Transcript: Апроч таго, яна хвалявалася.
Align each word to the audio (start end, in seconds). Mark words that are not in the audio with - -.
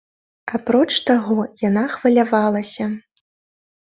Апроч 0.57 0.91
таго, 1.09 1.37
яна 1.67 1.83
хвалявалася. 1.95 2.85